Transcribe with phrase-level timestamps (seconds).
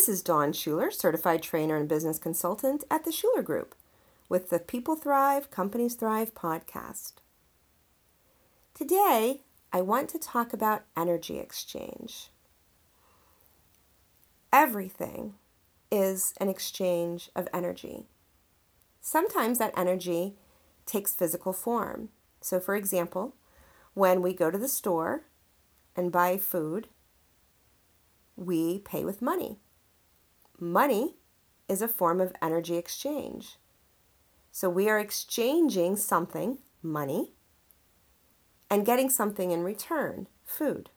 [0.00, 3.74] This is Dawn Shuler, certified trainer and business consultant at the Shuler Group,
[4.30, 7.16] with the People Thrive, Companies Thrive podcast.
[8.72, 9.42] Today,
[9.74, 12.28] I want to talk about energy exchange.
[14.50, 15.34] Everything
[15.92, 18.06] is an exchange of energy.
[19.02, 20.32] Sometimes that energy
[20.86, 22.08] takes physical form.
[22.40, 23.34] So, for example,
[23.92, 25.24] when we go to the store
[25.94, 26.88] and buy food,
[28.34, 29.58] we pay with money.
[30.60, 31.16] Money
[31.68, 33.56] is a form of energy exchange.
[34.52, 37.32] So we are exchanging something, money,
[38.68, 40.90] and getting something in return, food.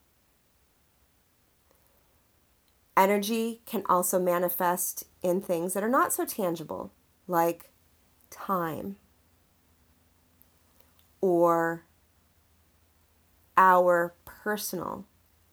[2.98, 6.92] Energy can also manifest in things that are not so tangible,
[7.28, 7.72] like
[8.30, 8.98] time
[11.22, 11.86] or
[13.58, 15.06] our personal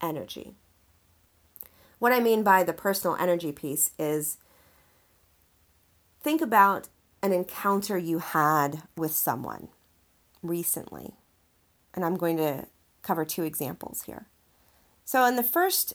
[0.02, 0.56] energy.
[2.00, 4.38] What I mean by the personal energy piece is
[6.20, 6.88] think about
[7.22, 9.68] an encounter you had with someone
[10.42, 11.14] recently.
[11.94, 12.66] And I'm going to
[13.02, 14.26] cover two examples here.
[15.04, 15.94] So, in the first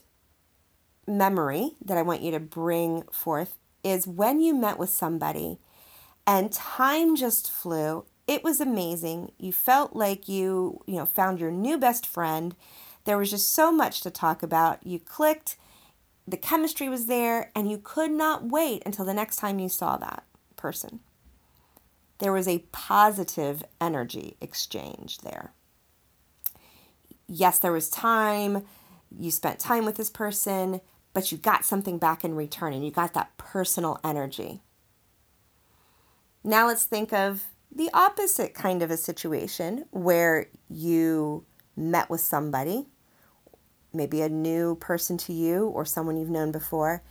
[1.06, 5.58] memory that I want you to bring forth is when you met with somebody
[6.26, 8.04] and time just flew.
[8.26, 9.30] It was amazing.
[9.38, 12.56] You felt like you, you know, found your new best friend.
[13.04, 14.84] There was just so much to talk about.
[14.84, 15.56] You clicked
[16.26, 19.96] the chemistry was there, and you could not wait until the next time you saw
[19.96, 20.24] that
[20.56, 21.00] person.
[22.18, 25.52] There was a positive energy exchange there.
[27.28, 28.64] Yes, there was time,
[29.16, 30.80] you spent time with this person,
[31.12, 34.60] but you got something back in return and you got that personal energy.
[36.44, 41.44] Now let's think of the opposite kind of a situation where you
[41.76, 42.86] met with somebody
[43.96, 47.02] maybe a new person to you or someone you've known before.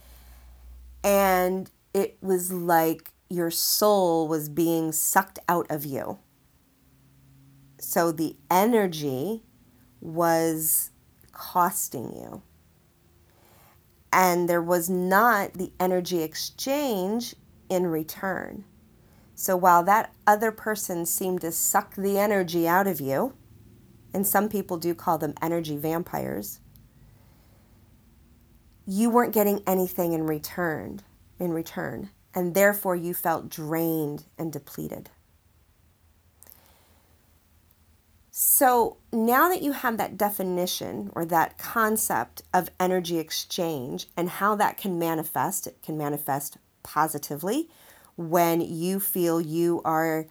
[1.03, 6.19] And it was like your soul was being sucked out of you.
[7.79, 9.43] So the energy
[10.01, 10.91] was
[11.31, 12.41] costing you.
[14.11, 17.35] And there was not the energy exchange
[17.69, 18.63] in return.
[19.35, 23.33] So while that other person seemed to suck the energy out of you,
[24.13, 26.61] and some people do call them energy vampires,
[28.85, 31.01] you weren't getting anything in return
[31.39, 35.09] in return and therefore you felt drained and depleted.
[38.31, 44.55] So now that you have that definition or that concept of energy exchange and how
[44.55, 47.69] that can manifest it can manifest positively
[48.17, 50.27] when you feel you are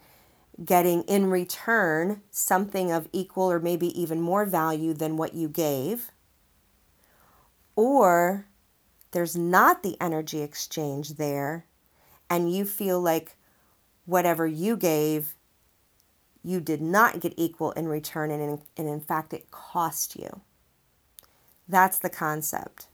[0.63, 6.11] getting in return something of equal or maybe even more value than what you gave
[7.75, 8.47] or
[9.11, 11.65] there's not the energy exchange there,
[12.29, 13.35] and you feel like
[14.05, 15.35] whatever you gave,
[16.43, 20.41] you did not get equal in return, and in, and in fact, it cost you.
[21.67, 22.87] That's the concept.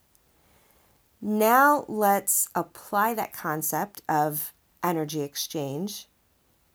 [1.21, 4.53] Now, let's apply that concept of
[4.83, 6.07] energy exchange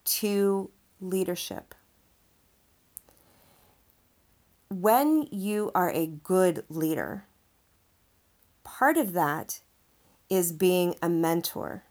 [0.05, 0.69] to
[1.01, 1.75] leadership.
[4.69, 7.25] When you are a good leader,
[8.67, 9.61] part of that
[10.29, 11.83] is being a mentor.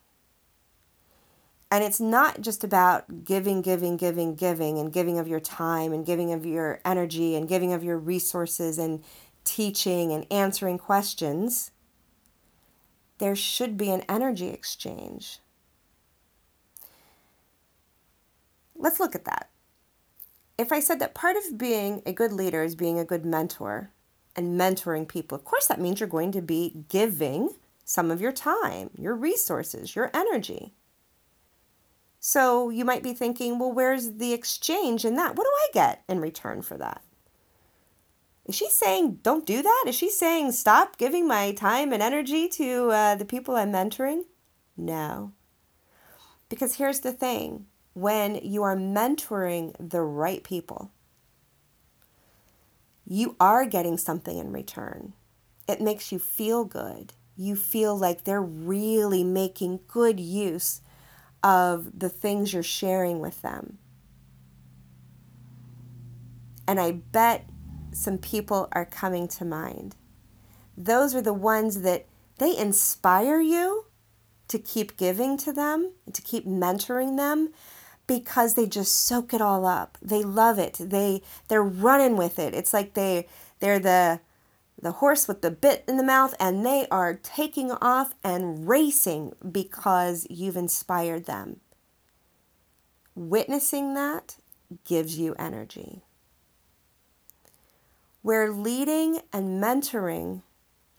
[1.71, 6.05] And it's not just about giving, giving, giving, giving, and giving of your time and
[6.05, 9.03] giving of your energy and giving of your resources and
[9.43, 11.71] teaching and answering questions.
[13.19, 15.39] There should be an energy exchange.
[18.77, 19.49] Let's look at that.
[20.59, 23.91] If I said that part of being a good leader is being a good mentor,
[24.37, 25.37] and mentoring people.
[25.37, 27.51] Of course, that means you're going to be giving
[27.85, 30.73] some of your time, your resources, your energy.
[32.21, 35.37] So you might be thinking, well, where's the exchange in that?
[35.37, 37.03] What do I get in return for that?
[38.45, 39.85] Is she saying don't do that?
[39.87, 44.23] Is she saying stop giving my time and energy to uh, the people I'm mentoring?
[44.77, 45.33] No.
[46.49, 50.91] Because here's the thing when you are mentoring the right people,
[53.07, 55.13] you are getting something in return.
[55.69, 57.13] It makes you feel good.
[57.37, 60.81] You feel like they're really making good use
[61.43, 63.79] of the things you're sharing with them.
[66.67, 67.49] And I bet
[67.93, 69.95] some people are coming to mind.
[70.77, 72.07] Those are the ones that
[72.39, 73.87] they inspire you
[74.49, 77.53] to keep giving to them, to keep mentoring them
[78.07, 79.99] because they just soak it all up.
[80.01, 80.77] They love it.
[80.81, 82.55] They they're running with it.
[82.55, 83.27] It's like they
[83.61, 84.21] they're the
[84.81, 89.33] the horse with the bit in the mouth and they are taking off and racing
[89.51, 91.61] because you've inspired them.
[93.15, 94.37] Witnessing that
[94.85, 96.03] gives you energy.
[98.23, 100.43] Where leading and mentoring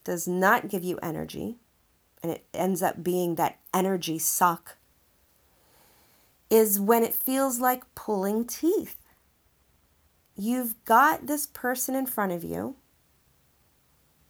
[0.04, 1.58] does not give you energy,
[2.24, 4.77] and it ends up being that energy suck,
[6.50, 8.96] is when it feels like pulling teeth.
[10.36, 12.76] You've got this person in front of you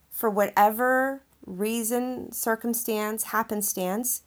[0.09, 4.23] for whatever reason, circumstance, happenstance,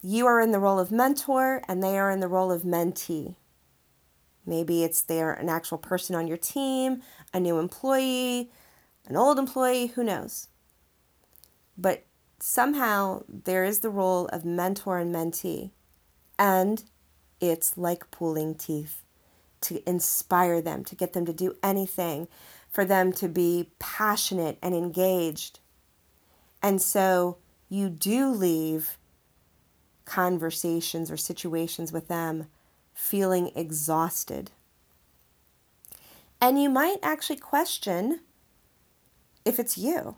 [0.00, 3.36] you are in the role of mentor and they are in the role of mentee.
[4.46, 7.02] Maybe it's they're an actual person on your team,
[7.34, 8.50] a new employee,
[9.06, 10.48] an old employee, who knows?
[11.76, 12.06] But
[12.40, 15.72] somehow there is the role of mentor and mentee.
[16.38, 16.84] And
[17.40, 19.02] it's like pulling teeth
[19.62, 22.28] to inspire them, to get them to do anything,
[22.70, 25.58] for them to be passionate and engaged.
[26.62, 27.38] And so
[27.68, 28.98] you do leave
[30.04, 32.46] conversations or situations with them
[32.94, 34.50] feeling exhausted.
[36.40, 38.20] And you might actually question
[39.44, 40.16] if it's you.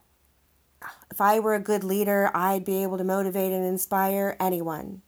[1.11, 5.03] If I were a good leader, I'd be able to motivate and inspire anyone.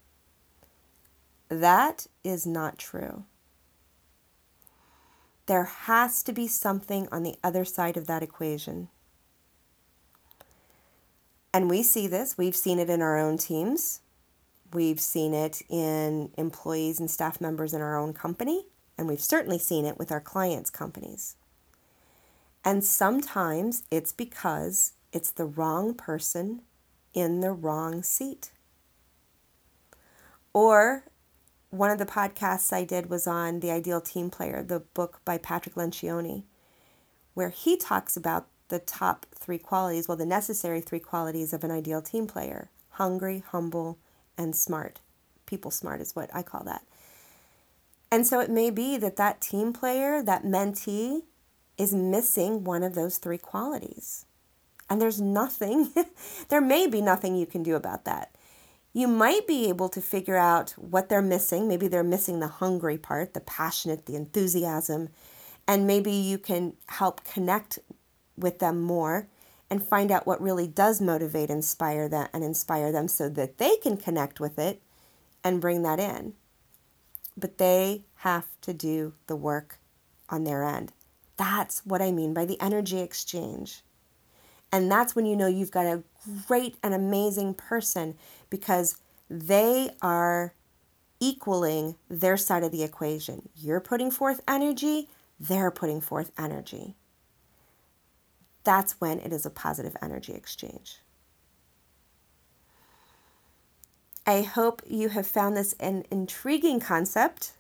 [1.53, 3.25] That is not true.
[5.45, 8.89] There has to be something on the other side of that equation.
[11.53, 14.01] And we see this, we've seen it in our own teams.
[14.73, 18.65] We've seen it in employees and staff members in our own company,
[18.97, 21.37] and we've certainly seen it with our clients' companies.
[22.65, 26.63] And sometimes it's because it's the wrong person
[27.13, 28.53] in the wrong seat.
[30.55, 31.05] Or
[31.73, 35.39] one of the podcasts I did was on The Ideal Team Player, the book by
[35.39, 36.43] Patrick Lencioni,
[37.33, 41.71] where he talks about the top three qualities, well, the necessary three qualities of an
[41.71, 43.97] ideal team player hungry, humble,
[44.37, 45.01] and smart.
[45.47, 46.83] People smart is what I call that.
[48.11, 51.23] And so it may be that that team player, that mentee,
[51.79, 54.27] is missing one of those three qualities.
[54.91, 55.89] And there's nothing,
[56.51, 58.35] there may be nothing you can do about that
[58.93, 61.67] you might be able to figure out what they're missing.
[61.67, 65.09] Maybe they're missing the hungry part, the passionate, the enthusiasm,
[65.67, 67.79] and maybe you can help connect
[68.37, 69.29] with them more
[69.71, 73.77] and find out what really does motivate, inspire them, and inspire them so that they
[73.77, 74.83] can connect with it
[75.43, 76.35] and bring that in.
[77.37, 79.79] But they have to do the work
[80.29, 80.93] on their end.
[81.39, 83.83] That's what I mean by the energy exchange.
[84.73, 86.03] And that's when you know you've got a
[86.49, 88.17] great and amazing person
[88.49, 88.97] because
[89.29, 90.55] they are
[91.21, 93.49] equaling their side of the equation.
[93.55, 95.09] You're putting forth energy,
[95.39, 96.97] they're putting forth energy.
[98.65, 100.99] That's when it is a positive energy exchange.
[104.27, 107.53] I hope you have found this an intriguing concept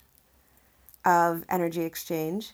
[1.04, 2.52] of energy exchange.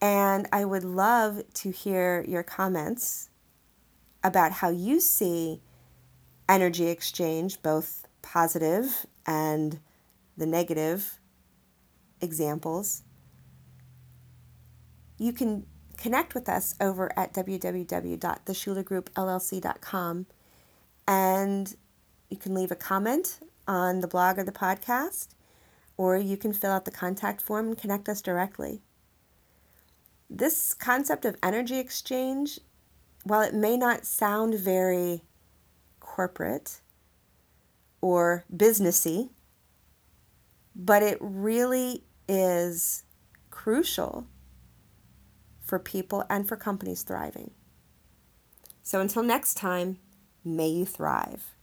[0.00, 3.29] And I would love to hear your comments
[4.22, 5.60] about how you see
[6.48, 9.80] energy exchange, both positive and
[10.36, 11.18] the negative
[12.20, 13.02] examples,
[15.18, 15.66] you can
[15.96, 20.26] connect with us over at www.theshulergroupllc.com
[21.06, 21.76] and
[22.30, 25.28] you can leave a comment on the blog or the podcast,
[25.96, 28.80] or you can fill out the contact form and connect us directly.
[30.28, 32.60] This concept of energy exchange
[33.24, 35.22] while it may not sound very
[36.00, 36.80] corporate
[38.00, 39.30] or businessy,
[40.74, 43.04] but it really is
[43.50, 44.26] crucial
[45.60, 47.52] for people and for companies thriving.
[48.82, 49.98] So until next time,
[50.44, 51.54] may you thrive.